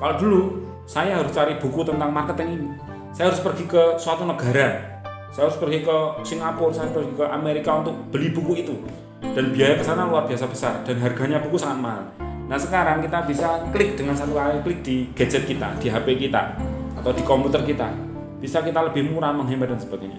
kalau 0.02 0.14
dulu 0.18 0.40
saya 0.88 1.20
harus 1.20 1.30
cari 1.30 1.60
buku 1.62 1.86
tentang 1.86 2.10
marketing 2.10 2.48
ini, 2.58 2.68
saya 3.14 3.30
harus 3.30 3.38
pergi 3.38 3.64
ke 3.70 4.00
suatu 4.00 4.26
negara, 4.26 4.98
saya 5.30 5.46
harus 5.46 5.58
pergi 5.60 5.84
ke 5.86 5.96
Singapura, 6.26 6.74
saya 6.74 6.90
harus 6.90 6.96
pergi 6.96 7.12
ke 7.14 7.24
Amerika 7.28 7.70
untuk 7.78 7.94
beli 8.10 8.34
buku 8.34 8.66
itu, 8.66 8.74
dan 9.22 9.54
biaya 9.54 9.78
ke 9.78 9.84
sana 9.86 10.10
luar 10.10 10.26
biasa 10.26 10.50
besar 10.50 10.74
dan 10.82 10.98
harganya 10.98 11.38
buku 11.38 11.54
sangat 11.58 11.78
mahal 11.78 12.04
Nah 12.48 12.56
sekarang 12.56 13.04
kita 13.04 13.28
bisa 13.28 13.60
klik 13.68 14.00
dengan 14.00 14.16
satu 14.16 14.32
kali 14.32 14.64
klik 14.64 14.80
di 14.80 15.12
gadget 15.12 15.44
kita, 15.44 15.68
di 15.76 15.92
HP 15.92 16.16
kita, 16.16 16.56
atau 16.96 17.12
di 17.12 17.20
komputer 17.20 17.60
kita. 17.68 17.92
Bisa 18.40 18.64
kita 18.64 18.88
lebih 18.88 19.04
murah, 19.12 19.36
menghemat 19.36 19.68
dan 19.68 19.76
sebagainya. 19.76 20.16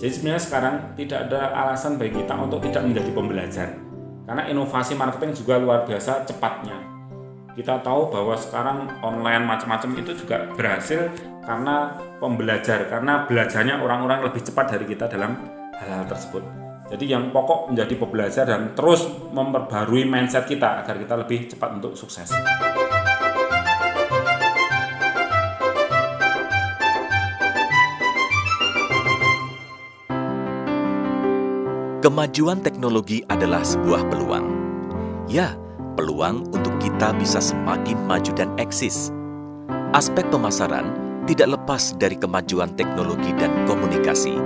Jadi 0.00 0.12
sebenarnya 0.12 0.42
sekarang 0.42 0.74
tidak 0.96 1.28
ada 1.28 1.52
alasan 1.52 2.00
bagi 2.00 2.16
kita 2.16 2.32
untuk 2.40 2.64
tidak 2.64 2.80
menjadi 2.88 3.10
pembelajar. 3.12 3.68
Karena 4.24 4.42
inovasi 4.48 4.96
marketing 4.96 5.36
juga 5.36 5.60
luar 5.60 5.84
biasa 5.84 6.24
cepatnya. 6.24 6.76
Kita 7.56 7.80
tahu 7.80 8.12
bahwa 8.12 8.36
sekarang 8.36 8.78
online 9.00 9.44
macam-macam 9.44 9.90
itu 10.00 10.12
juga 10.16 10.48
berhasil 10.56 11.08
karena 11.44 11.96
pembelajar, 12.20 12.88
karena 12.88 13.24
belajarnya 13.24 13.80
orang-orang 13.80 14.24
lebih 14.24 14.44
cepat 14.44 14.76
dari 14.76 14.84
kita 14.88 15.08
dalam 15.08 15.36
hal-hal 15.80 16.04
tersebut. 16.08 16.65
Jadi 16.86 17.10
yang 17.10 17.34
pokok 17.34 17.74
menjadi 17.74 17.94
pembelajar 17.98 18.46
dan 18.46 18.70
terus 18.78 19.10
memperbarui 19.34 20.06
mindset 20.06 20.46
kita 20.46 20.86
agar 20.86 20.94
kita 20.94 21.14
lebih 21.18 21.50
cepat 21.50 21.82
untuk 21.82 21.98
sukses. 21.98 22.30
Kemajuan 32.06 32.62
teknologi 32.62 33.26
adalah 33.26 33.66
sebuah 33.66 34.06
peluang. 34.06 34.46
Ya, 35.26 35.58
peluang 35.98 36.46
untuk 36.54 36.70
kita 36.78 37.10
bisa 37.18 37.42
semakin 37.42 37.98
maju 38.06 38.30
dan 38.30 38.54
eksis. 38.62 39.10
Aspek 39.90 40.22
pemasaran 40.30 40.94
tidak 41.26 41.58
lepas 41.58 41.98
dari 41.98 42.14
kemajuan 42.14 42.78
teknologi 42.78 43.34
dan 43.34 43.66
komunikasi. 43.66 44.38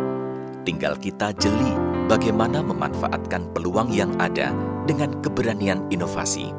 Tinggal 0.65 0.97
kita 0.97 1.37
jeli 1.37 1.90
bagaimana 2.11 2.59
memanfaatkan 2.59 3.55
peluang 3.55 3.95
yang 3.95 4.11
ada 4.19 4.51
dengan 4.91 5.15
keberanian 5.23 5.87
inovasi. 5.95 6.51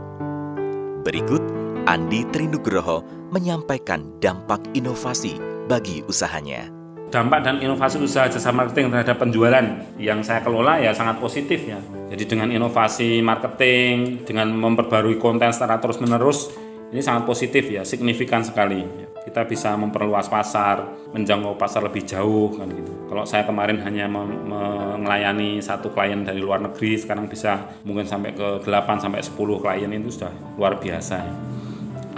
Berikut 1.03 1.43
Andi 1.91 2.24
Trinugroho 2.31 3.03
menyampaikan 3.36 4.08
dampak 4.24 4.63
inovasi 4.72 5.36
bagi 5.67 6.08
usahanya. 6.08 6.72
Dampak 7.12 7.43
dan 7.43 7.60
inovasi 7.60 8.00
usaha 8.00 8.31
jasa 8.31 8.55
marketing 8.55 8.88
terhadap 8.88 9.20
penjualan 9.20 9.65
yang 10.00 10.24
saya 10.24 10.39
kelola 10.39 10.79
ya 10.79 10.96
sangat 10.96 11.20
positif 11.20 11.67
ya. 11.67 11.84
Jadi 12.08 12.24
dengan 12.24 12.48
inovasi 12.48 13.20
marketing, 13.20 14.24
dengan 14.24 14.48
memperbarui 14.55 15.20
konten 15.20 15.51
secara 15.51 15.84
terus-menerus, 15.84 16.55
ini 16.96 17.03
sangat 17.03 17.27
positif 17.27 17.67
ya, 17.67 17.84
signifikan 17.84 18.39
sekali. 18.48 19.11
Kita 19.22 19.46
bisa 19.46 19.78
memperluas 19.78 20.25
pasar, 20.25 20.82
menjangkau 21.13 21.54
pasar 21.54 21.86
lebih 21.86 22.01
jauh 22.10 22.58
kan 22.58 22.66
gitu. 22.74 23.06
Kalau 23.06 23.22
saya 23.22 23.46
kemarin 23.46 23.78
hanya 23.86 24.10
melayani 24.10 25.62
satu 25.62 25.94
klien 25.94 26.25
dari 26.25 26.42
luar 26.42 26.58
negeri, 26.58 26.98
sekarang 26.98 27.30
bisa 27.30 27.78
mungkin 27.86 28.10
sampai 28.10 28.34
ke 28.34 28.66
8 28.66 28.98
sampai 28.98 29.22
10 29.22 29.38
klien 29.62 29.92
itu 29.94 30.10
sudah 30.10 30.34
luar 30.58 30.82
biasa. 30.82 31.22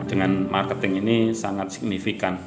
Dengan 0.08 0.48
marketing 0.48 1.04
ini 1.04 1.18
sangat 1.36 1.76
signifikan. 1.76 2.40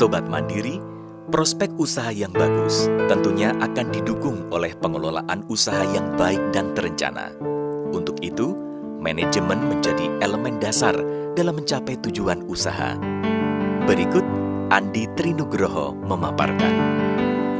Sobat 0.00 0.24
Mandiri, 0.32 0.80
prospek 1.28 1.76
usaha 1.76 2.08
yang 2.08 2.32
bagus 2.32 2.88
tentunya 3.04 3.52
akan 3.60 3.92
didukung 3.92 4.48
oleh 4.48 4.72
pengelolaan 4.72 5.44
usaha 5.52 5.84
yang 5.92 6.16
baik 6.16 6.40
dan 6.56 6.72
terencana. 6.72 7.36
Untuk 7.92 8.16
itu, 8.24 8.56
manajemen 8.96 9.60
menjadi 9.60 10.08
elemen 10.24 10.56
dasar 10.56 10.96
dalam 11.36 11.60
mencapai 11.60 12.00
tujuan 12.00 12.40
usaha. 12.48 12.96
Berikut 13.84 14.24
Andi 14.72 15.04
Trinugroho 15.20 15.92
memaparkan. 15.92 16.72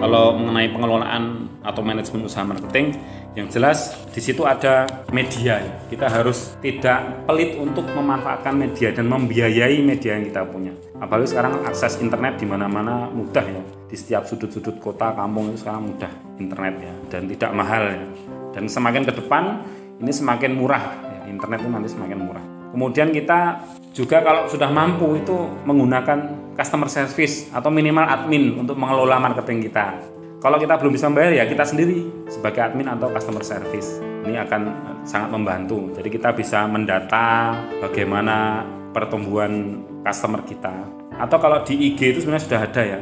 Kalau 0.01 0.33
mengenai 0.33 0.73
pengelolaan 0.73 1.45
atau 1.61 1.85
manajemen 1.85 2.25
usaha 2.25 2.41
marketing, 2.41 2.97
yang 3.39 3.47
jelas 3.47 3.95
di 4.11 4.19
situ 4.19 4.43
ada 4.43 4.87
media. 5.15 5.63
Kita 5.87 6.11
harus 6.11 6.59
tidak 6.59 7.27
pelit 7.31 7.55
untuk 7.63 7.87
memanfaatkan 7.95 8.59
media 8.59 8.91
dan 8.91 9.07
membiayai 9.07 9.79
media 9.87 10.19
yang 10.19 10.27
kita 10.27 10.43
punya. 10.51 10.75
Apalagi 10.99 11.31
sekarang 11.31 11.63
akses 11.63 12.03
internet 12.03 12.43
di 12.43 12.47
mana-mana 12.51 13.07
mudah 13.07 13.47
ya. 13.47 13.63
Di 13.87 13.95
setiap 13.99 14.27
sudut-sudut 14.27 14.83
kota, 14.83 15.15
kampung 15.15 15.55
itu 15.55 15.63
sekarang 15.63 15.95
mudah 15.95 16.11
internet 16.43 16.75
ya 16.83 16.95
dan 17.11 17.23
tidak 17.31 17.51
mahal 17.55 17.83
ya. 17.87 18.07
Dan 18.51 18.67
semakin 18.67 19.07
ke 19.07 19.13
depan 19.15 19.63
ini 20.03 20.11
semakin 20.11 20.51
murah. 20.59 20.83
Ya. 21.07 21.31
Internet 21.31 21.59
itu 21.63 21.71
nanti 21.71 21.89
semakin 21.91 22.19
murah. 22.19 22.45
Kemudian 22.71 23.11
kita 23.11 23.67
juga 23.91 24.23
kalau 24.23 24.47
sudah 24.47 24.71
mampu 24.71 25.19
itu 25.19 25.35
menggunakan 25.67 26.51
customer 26.55 26.87
service 26.87 27.51
atau 27.51 27.67
minimal 27.71 28.07
admin 28.07 28.55
untuk 28.59 28.79
mengelola 28.79 29.19
marketing 29.19 29.67
kita 29.67 29.99
kalau 30.41 30.57
kita 30.57 30.81
belum 30.81 30.97
bisa 30.97 31.07
membayar 31.13 31.37
ya 31.37 31.45
kita 31.45 31.69
sendiri 31.69 32.09
sebagai 32.33 32.65
admin 32.65 32.89
atau 32.89 33.13
customer 33.13 33.45
service. 33.45 34.01
Ini 34.25 34.41
akan 34.49 34.61
sangat 35.05 35.37
membantu. 35.37 35.93
Jadi 35.93 36.09
kita 36.09 36.33
bisa 36.33 36.65
mendata 36.65 37.53
bagaimana 37.85 38.65
pertumbuhan 38.97 39.85
customer 40.01 40.41
kita. 40.49 40.73
Atau 41.21 41.37
kalau 41.37 41.61
di 41.61 41.93
IG 41.93 42.17
itu 42.17 42.19
sebenarnya 42.25 42.45
sudah 42.49 42.61
ada 42.65 42.83
ya 42.83 43.01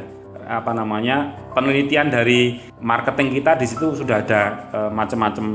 apa 0.49 0.73
namanya 0.73 1.31
penelitian 1.55 2.11
dari 2.11 2.59
marketing 2.81 3.37
kita 3.39 3.53
di 3.55 3.65
situ 3.69 3.93
sudah 3.93 4.17
ada 4.19 4.41
e, 4.73 4.79
macam-macam 4.89 5.45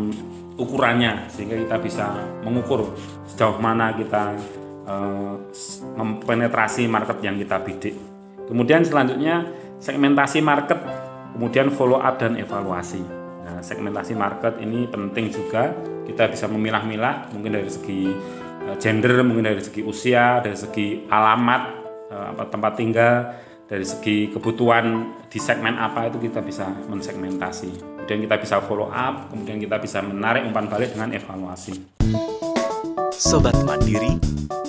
ukurannya 0.55 1.27
sehingga 1.35 1.59
kita 1.59 1.77
bisa 1.83 2.15
mengukur 2.47 2.95
sejauh 3.27 3.59
mana 3.59 3.91
kita 3.93 4.39
e, 4.87 4.95
mempenetrasi 6.01 6.89
market 6.89 7.21
yang 7.21 7.37
kita 7.37 7.61
bidik. 7.61 7.99
Kemudian 8.47 8.87
selanjutnya 8.87 9.51
segmentasi 9.83 10.41
market 10.41 11.04
Kemudian 11.35 11.75
follow 11.75 11.99
up 11.99 12.23
dan 12.23 12.39
evaluasi. 12.39 13.03
Nah, 13.45 13.59
segmentasi 13.59 14.15
market 14.15 14.63
ini 14.63 14.87
penting 14.87 15.35
juga. 15.35 15.75
Kita 16.07 16.31
bisa 16.31 16.47
memilah-milah 16.47 17.35
mungkin 17.35 17.59
dari 17.59 17.67
segi 17.67 18.07
eh, 18.71 18.77
gender, 18.79 19.27
mungkin 19.27 19.51
dari 19.51 19.59
segi 19.59 19.83
usia, 19.83 20.39
dari 20.39 20.55
segi 20.55 21.11
alamat 21.11 21.63
eh, 22.15 22.47
tempat 22.47 22.73
tinggal, 22.79 23.35
dari 23.67 23.83
segi 23.83 24.31
kebutuhan 24.31 25.11
di 25.27 25.39
segmen 25.43 25.75
apa 25.75 26.07
itu 26.07 26.23
kita 26.23 26.39
bisa 26.39 26.71
mensegmentasi. 26.87 27.83
Kemudian 28.05 28.31
kita 28.31 28.37
bisa 28.39 28.57
follow 28.63 28.93
up, 28.95 29.35
kemudian 29.35 29.59
kita 29.59 29.83
bisa 29.83 30.05
menarik 30.07 30.47
umpan 30.47 30.71
balik 30.71 30.95
dengan 30.95 31.11
evaluasi. 31.17 31.99
Sobat 33.17 33.57
Mandiri, 33.65 34.21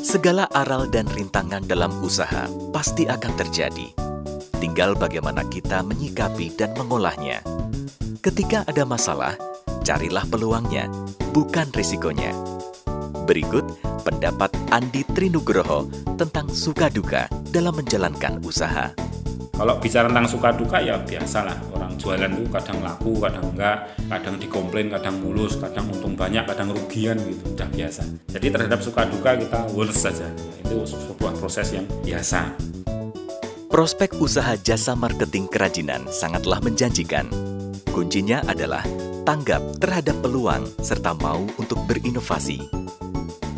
segala 0.01 0.47
aral 0.55 0.87
dan 0.89 1.05
rintangan 1.11 1.67
dalam 1.67 1.91
usaha 1.99 2.47
pasti 2.71 3.03
akan 3.05 3.33
terjadi 3.35 4.14
Tinggal 4.65 4.97
bagaimana 4.97 5.45
kita 5.45 5.85
menyikapi 5.85 6.49
dan 6.57 6.73
mengolahnya. 6.73 7.45
Ketika 8.17 8.65
ada 8.65 8.81
masalah, 8.81 9.37
carilah 9.85 10.25
peluangnya, 10.25 10.89
bukan 11.37 11.69
risikonya. 11.69 12.33
Berikut 13.29 13.61
pendapat 14.01 14.49
Andi 14.73 15.05
Trinugroho 15.13 15.85
tentang 16.17 16.49
suka 16.49 16.89
duka 16.89 17.29
dalam 17.53 17.77
menjalankan 17.77 18.41
usaha. 18.41 18.89
Kalau 19.53 19.77
bicara 19.77 20.09
tentang 20.09 20.33
suka 20.33 20.49
duka 20.57 20.81
ya 20.81 20.97
biasalah 20.97 21.61
orang 21.69 21.93
jualan 22.01 22.33
itu 22.33 22.49
kadang 22.49 22.81
laku, 22.81 23.21
kadang 23.21 23.45
enggak, 23.53 23.93
kadang 24.09 24.35
dikomplain, 24.41 24.89
kadang 24.89 25.21
mulus, 25.21 25.61
kadang 25.61 25.85
untung 25.93 26.17
banyak, 26.17 26.41
kadang 26.41 26.73
rugian 26.73 27.21
gitu, 27.21 27.53
udah 27.53 27.69
biasa. 27.69 28.01
Jadi 28.33 28.49
terhadap 28.49 28.81
suka 28.81 29.05
duka 29.13 29.37
kita 29.37 29.69
worse 29.77 30.09
saja. 30.09 30.25
Itu 30.65 30.89
sebuah 30.89 31.37
proses 31.37 31.69
yang 31.69 31.85
biasa. 32.01 32.73
Prospek 33.75 34.23
usaha 34.23 34.55
jasa 34.55 34.95
marketing 34.95 35.51
kerajinan 35.51 36.07
sangatlah 36.07 36.63
menjanjikan. 36.63 37.27
Kuncinya 37.91 38.39
adalah 38.47 38.87
tanggap 39.27 39.59
terhadap 39.83 40.15
peluang 40.23 40.63
serta 40.79 41.11
mau 41.19 41.43
untuk 41.59 41.83
berinovasi. 41.83 42.71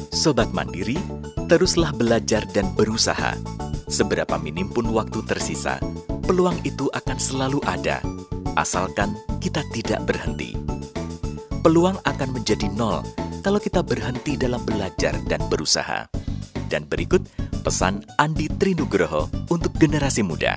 Sobat 0.09 0.49
Mandiri, 0.49 0.97
teruslah 1.45 1.93
belajar 1.93 2.49
dan 2.49 2.65
berusaha. 2.73 3.37
Seberapa 3.85 4.41
minim 4.41 4.73
pun 4.73 4.89
waktu 4.89 5.21
tersisa, 5.21 5.77
peluang 6.25 6.65
itu 6.65 6.89
akan 6.97 7.17
selalu 7.21 7.61
ada, 7.69 8.01
asalkan 8.57 9.13
kita 9.37 9.61
tidak 9.69 10.01
berhenti. 10.09 10.57
Peluang 11.61 12.01
akan 12.09 12.33
menjadi 12.33 12.65
nol 12.73 13.05
kalau 13.45 13.61
kita 13.61 13.85
berhenti 13.85 14.33
dalam 14.33 14.65
belajar 14.65 15.13
dan 15.29 15.45
berusaha. 15.45 16.09
Dan 16.73 16.89
berikut 16.89 17.21
pesan 17.67 17.99
Andi 18.15 18.47
Trinugroho 18.47 19.27
untuk 19.51 19.75
generasi 19.75 20.23
muda. 20.23 20.55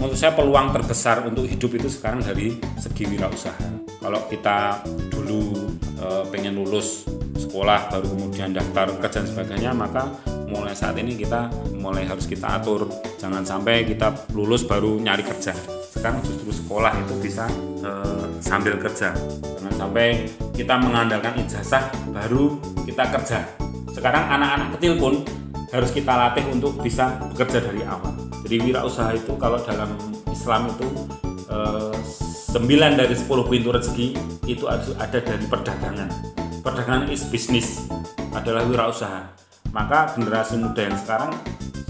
Menurut 0.00 0.16
saya 0.16 0.32
peluang 0.32 0.72
terbesar 0.72 1.20
untuk 1.28 1.44
hidup 1.44 1.76
itu 1.76 1.92
sekarang 1.92 2.24
dari 2.24 2.56
segi 2.80 3.04
wirausaha. 3.04 3.92
Kalau 4.00 4.24
kita 4.32 4.80
dulu 5.12 5.68
e, 6.00 6.24
pengen 6.32 6.56
lulus 6.56 7.04
sekolah 7.36 7.92
baru 7.92 8.08
kemudian 8.16 8.56
daftar 8.56 8.96
kerja 9.04 9.20
dan 9.20 9.28
sebagainya, 9.28 9.70
maka 9.76 10.08
mulai 10.48 10.72
saat 10.72 10.96
ini 10.96 11.12
kita 11.12 11.52
mulai 11.76 12.08
harus 12.08 12.24
kita 12.24 12.56
atur. 12.56 12.88
Jangan 13.20 13.44
sampai 13.44 13.84
kita 13.84 14.32
lulus 14.32 14.64
baru 14.64 14.96
nyari 14.96 15.28
kerja. 15.28 15.52
Sekarang 15.92 16.24
justru 16.24 16.56
sekolah 16.56 17.04
itu 17.04 17.20
bisa 17.20 17.44
e, 17.84 17.90
sambil 18.40 18.80
kerja. 18.80 19.12
Jangan 19.60 19.76
sampai 19.76 20.24
kita 20.56 20.72
mengandalkan 20.80 21.36
ijazah 21.44 21.84
baru 22.16 22.56
kita 22.88 23.12
kerja. 23.12 23.44
Sekarang 23.92 24.24
anak-anak 24.32 24.80
kecil 24.80 24.96
pun 24.96 25.43
harus 25.74 25.90
kita 25.90 26.14
latih 26.14 26.46
untuk 26.54 26.78
bisa 26.78 27.18
bekerja 27.34 27.58
dari 27.58 27.82
awal. 27.82 28.14
Jadi 28.46 28.62
wirausaha 28.62 29.10
itu 29.18 29.34
kalau 29.34 29.58
dalam 29.58 29.90
Islam 30.30 30.70
itu 30.70 30.86
eh, 31.50 31.94
9 32.54 32.62
dari 32.94 33.14
10 33.18 33.50
pintu 33.50 33.74
rezeki 33.74 34.08
itu 34.46 34.70
ada 34.70 35.18
dari 35.18 35.44
perdagangan. 35.50 36.06
Perdagangan 36.62 37.10
is 37.10 37.26
bisnis 37.26 37.90
adalah 38.30 38.62
wirausaha. 38.70 39.34
Maka 39.74 40.14
generasi 40.14 40.62
muda 40.62 40.86
yang 40.86 40.94
sekarang 40.94 41.34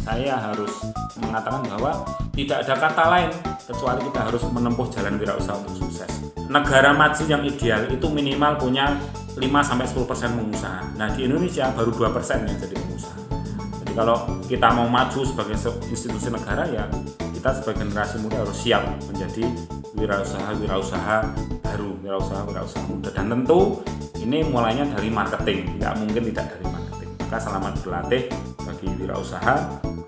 saya 0.01 0.41
harus 0.41 0.73
mengatakan 1.21 1.69
bahwa 1.69 2.09
tidak 2.33 2.65
ada 2.65 2.75
kata 2.81 3.05
lain 3.13 3.31
kecuali 3.69 4.01
kita 4.09 4.21
harus 4.33 4.43
menempuh 4.49 4.89
jalan 4.89 5.21
wirausaha 5.21 5.61
untuk 5.61 5.85
sukses. 5.85 6.09
Negara 6.49 6.97
maju 6.97 7.25
yang 7.29 7.45
ideal 7.45 7.85
itu 7.93 8.09
minimal 8.09 8.57
punya 8.57 8.97
5 9.37 9.45
sampai 9.61 9.85
10% 9.85 10.09
pengusaha. 10.41 10.81
Nah, 10.97 11.09
di 11.13 11.29
Indonesia 11.29 11.69
baru 11.77 11.93
2% 11.93 12.49
yang 12.49 12.57
jadi 12.57 12.77
pengusaha 12.81 13.24
kalau 13.95 14.27
kita 14.51 14.69
mau 14.75 14.91
maju 14.91 15.23
sebagai 15.23 15.55
institusi 15.87 16.29
negara 16.29 16.67
ya 16.67 16.85
kita 17.45 17.61
sebagai 17.63 17.87
generasi 17.87 18.17
muda 18.25 18.43
harus 18.43 18.59
siap 18.59 18.83
menjadi 19.07 19.45
wirausaha 19.95 20.51
wirausaha 20.59 21.17
baru 21.63 21.93
wirausaha 22.03 22.41
wirausaha 22.49 22.85
muda. 22.91 23.13
Dan 23.15 23.31
tentu 23.31 23.85
ini 24.19 24.41
mulainya 24.49 24.89
dari 24.89 25.13
marketing. 25.13 25.79
Nggak 25.79 25.95
mungkin 26.01 26.23
tidak 26.33 26.57
dari 26.57 26.67
marketing. 26.67 27.11
Maka 27.21 27.37
selamat 27.37 27.73
berlatih 27.85 28.23
bagi 28.65 28.89
wirausaha 28.97 29.55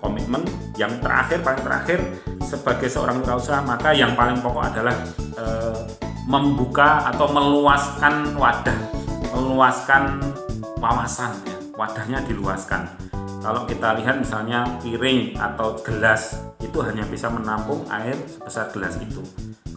komitmen 0.01 0.41
yang 0.81 0.93
terakhir 0.97 1.41
paling 1.41 1.61
terakhir 1.61 1.99
sebagai 2.41 2.89
seorang 2.89 3.21
wirausaha 3.21 3.61
maka 3.65 3.93
yang 3.93 4.13
paling 4.13 4.37
pokok 4.41 4.73
adalah 4.73 4.93
e, 5.37 5.45
membuka 6.29 7.05
atau 7.09 7.29
meluaskan 7.33 8.33
wadah 8.37 8.77
meluaskan 9.33 10.21
wawasan 10.81 11.37
ya. 11.45 11.57
Wadahnya 11.77 12.25
diluaskan 12.25 12.89
kalau 13.43 13.63
kita 13.67 13.95
lihat 13.99 14.19
misalnya 14.19 14.65
piring 14.83 15.35
atau 15.35 15.79
gelas 15.83 16.41
itu 16.59 16.77
hanya 16.83 17.03
bisa 17.07 17.27
menampung 17.31 17.83
air 17.91 18.15
sebesar 18.27 18.71
gelas 18.71 18.97
itu. 18.99 19.21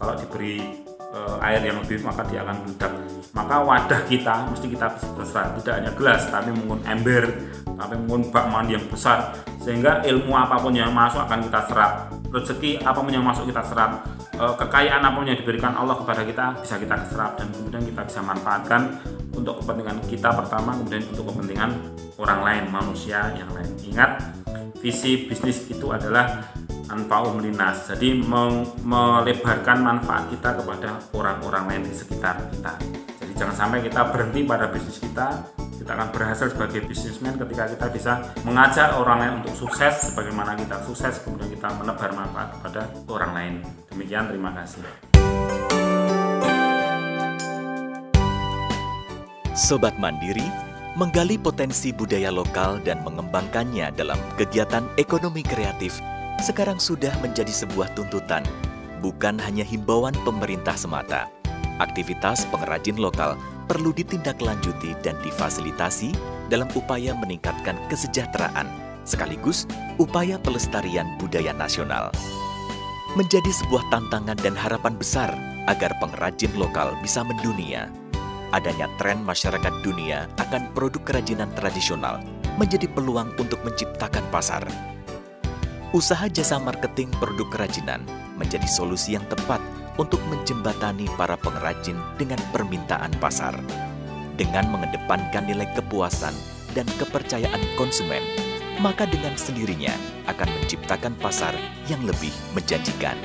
Kalau 0.00 0.16
diberi 0.16 0.80
uh, 1.12 1.36
air 1.44 1.60
yang 1.62 1.78
lebih 1.82 2.00
maka 2.02 2.24
dia 2.26 2.42
akan 2.46 2.66
meledak. 2.66 2.92
Maka 3.30 3.62
wadah 3.62 4.00
kita 4.10 4.50
mesti 4.50 4.66
kita 4.74 4.90
besar 5.14 5.54
tidak 5.62 5.74
hanya 5.78 5.92
gelas 5.94 6.26
tapi 6.34 6.50
mungkin 6.50 6.82
ember 6.82 7.30
tapi 7.78 7.94
mungkin 7.94 8.34
bak 8.34 8.46
mandi 8.50 8.74
yang 8.74 8.86
besar. 8.90 9.34
Sehingga 9.60 10.02
ilmu 10.02 10.32
apa 10.32 10.56
pun 10.58 10.72
yang 10.72 10.90
masuk 10.90 11.20
akan 11.26 11.46
kita 11.46 11.60
serap. 11.68 11.92
Rezeki 12.30 12.80
apa 12.82 12.98
pun 13.02 13.12
yang 13.12 13.26
masuk 13.26 13.44
kita 13.50 13.62
serap. 13.66 14.02
Uh, 14.40 14.56
kekayaan 14.56 15.04
apa 15.04 15.14
pun 15.20 15.28
yang 15.28 15.38
diberikan 15.38 15.76
Allah 15.76 15.94
kepada 16.00 16.24
kita 16.24 16.58
bisa 16.64 16.74
kita 16.80 16.96
serap. 17.06 17.36
Dan 17.36 17.52
kemudian 17.52 17.82
kita 17.84 18.02
bisa 18.08 18.20
manfaatkan 18.24 18.98
untuk 19.34 19.62
kepentingan 19.62 19.98
kita 20.10 20.30
pertama 20.34 20.74
kemudian 20.74 21.04
untuk 21.10 21.34
kepentingan 21.34 21.70
orang 22.18 22.40
lain 22.44 22.64
manusia 22.68 23.32
yang 23.34 23.50
lain. 23.54 23.70
Ingat 23.86 24.10
visi 24.80 25.28
bisnis 25.28 25.68
itu 25.68 25.86
adalah 25.92 26.50
anfa'um 26.90 27.38
linas 27.38 27.86
jadi 27.86 28.18
melebarkan 28.82 29.78
manfaat 29.78 30.26
kita 30.32 30.58
kepada 30.58 30.98
orang-orang 31.14 31.64
lain 31.70 31.82
di 31.86 31.94
sekitar 31.94 32.50
kita. 32.50 32.74
Jadi 33.22 33.32
jangan 33.38 33.56
sampai 33.56 33.78
kita 33.86 34.10
berhenti 34.10 34.40
pada 34.42 34.66
bisnis 34.68 34.98
kita 34.98 35.28
kita 35.80 35.96
akan 35.96 36.12
berhasil 36.12 36.52
sebagai 36.52 36.84
bisnismen 36.84 37.40
ketika 37.40 37.64
kita 37.72 37.86
bisa 37.88 38.12
mengajak 38.44 38.92
orang 39.00 39.16
lain 39.24 39.32
untuk 39.40 39.56
sukses 39.56 40.12
sebagaimana 40.12 40.52
kita 40.52 40.76
sukses 40.84 41.24
kemudian 41.24 41.48
kita 41.48 41.72
menebar 41.72 42.12
manfaat 42.12 42.52
kepada 42.60 42.84
orang 43.08 43.32
lain. 43.32 43.54
Demikian 43.88 44.28
terima 44.28 44.52
kasih 44.52 45.09
Sobat 49.58 49.98
Mandiri 49.98 50.46
menggali 50.94 51.34
potensi 51.34 51.90
budaya 51.90 52.30
lokal 52.30 52.78
dan 52.86 53.02
mengembangkannya 53.02 53.90
dalam 53.98 54.18
kegiatan 54.38 54.86
ekonomi 54.94 55.42
kreatif 55.42 55.98
sekarang 56.38 56.78
sudah 56.78 57.10
menjadi 57.18 57.50
sebuah 57.50 57.90
tuntutan, 57.98 58.46
bukan 59.02 59.42
hanya 59.42 59.66
himbauan 59.66 60.14
pemerintah 60.22 60.78
semata. 60.78 61.26
Aktivitas 61.82 62.46
pengrajin 62.54 63.02
lokal 63.02 63.34
perlu 63.66 63.90
ditindaklanjuti 63.90 64.94
dan 65.02 65.18
difasilitasi 65.26 66.14
dalam 66.46 66.70
upaya 66.78 67.10
meningkatkan 67.18 67.74
kesejahteraan, 67.90 68.70
sekaligus 69.02 69.66
upaya 69.98 70.38
pelestarian 70.38 71.10
budaya 71.18 71.50
nasional. 71.50 72.14
Menjadi 73.18 73.50
sebuah 73.50 73.82
tantangan 73.90 74.38
dan 74.38 74.54
harapan 74.54 74.94
besar 74.94 75.34
agar 75.66 75.90
pengrajin 75.98 76.54
lokal 76.54 76.94
bisa 77.02 77.26
mendunia. 77.26 77.90
Adanya 78.50 78.90
tren 78.98 79.22
masyarakat 79.22 79.74
dunia 79.86 80.26
akan 80.42 80.74
produk 80.74 81.02
kerajinan 81.06 81.50
tradisional 81.54 82.18
menjadi 82.58 82.90
peluang 82.90 83.30
untuk 83.38 83.62
menciptakan 83.62 84.26
pasar 84.34 84.66
Usaha 85.90 86.30
jasa 86.30 86.54
marketing 86.62 87.10
produk 87.18 87.50
kerajinan 87.50 88.06
menjadi 88.38 88.62
solusi 88.70 89.18
yang 89.18 89.26
tepat 89.26 89.58
untuk 89.98 90.22
menjembatani 90.30 91.10
para 91.18 91.34
pengrajin 91.34 91.98
dengan 92.14 92.38
permintaan 92.54 93.10
pasar. 93.18 93.58
Dengan 94.38 94.70
mengedepankan 94.70 95.50
nilai 95.50 95.66
kepuasan 95.74 96.30
dan 96.78 96.86
kepercayaan 96.94 97.58
konsumen, 97.74 98.22
maka 98.78 99.02
dengan 99.02 99.34
sendirinya 99.34 99.90
akan 100.30 100.46
menciptakan 100.62 101.18
pasar 101.18 101.58
yang 101.90 102.06
lebih 102.06 102.30
menjanjikan. 102.54 103.18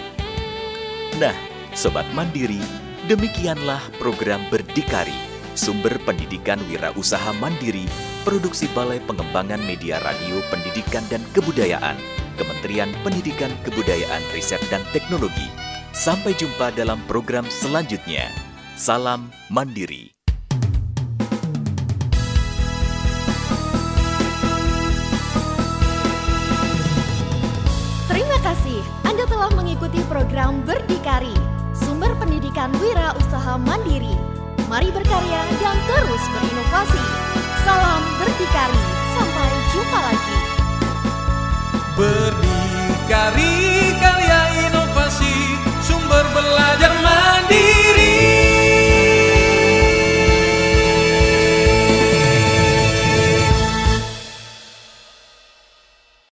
Nah, 1.22 1.38
Sobat 1.78 2.10
Mandiri, 2.18 2.66
demikianlah 3.06 3.82
program 4.02 4.42
Berdikari, 4.50 5.16
sumber 5.54 5.94
pendidikan 6.04 6.58
wirausaha 6.70 7.32
mandiri, 7.38 7.86
produksi 8.26 8.66
Balai 8.74 8.98
Pengembangan 9.06 9.62
Media 9.62 10.02
Radio 10.02 10.42
Pendidikan 10.50 11.06
dan 11.10 11.22
Kebudayaan 11.38 11.98
Kementerian 12.36 12.92
Pendidikan 13.06 13.52
Kebudayaan 13.64 14.24
Riset 14.36 14.62
dan 14.68 14.84
Teknologi. 14.92 15.48
Sampai 15.96 16.36
jumpa 16.36 16.76
dalam 16.76 17.00
program 17.08 17.48
selanjutnya. 17.48 18.28
Salam 18.76 19.32
Mandiri. 19.48 20.15
mandiri. 33.60 34.16
Mari 34.66 34.90
berkarya 34.90 35.42
dan 35.62 35.78
terus 35.86 36.24
berinovasi. 36.34 37.04
Salam 37.64 38.02
berdikari, 38.20 38.82
sampai 39.14 39.50
jumpa 39.74 40.00
lagi. 40.02 40.38
Berdikari 41.96 43.56
karya 44.02 44.42
inovasi, 44.70 45.36
sumber 45.86 46.26
belajar 46.34 46.94
mandiri. 47.00 47.75